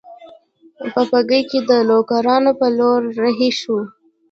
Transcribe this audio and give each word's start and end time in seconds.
په 0.93 1.01
بګۍ 1.11 1.41
کې 1.49 1.59
د 1.69 1.71
لوکارنو 1.91 2.51
په 2.59 2.67
لور 2.77 3.01
رهي 3.21 3.49
شوو. 3.59 3.81